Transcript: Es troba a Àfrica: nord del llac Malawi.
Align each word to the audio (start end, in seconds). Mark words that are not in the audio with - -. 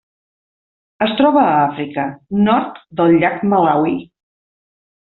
Es 1.07 1.13
troba 1.19 1.43
a 1.49 1.59
Àfrica: 1.67 2.07
nord 2.49 2.83
del 3.03 3.15
llac 3.21 3.47
Malawi. 3.55 3.97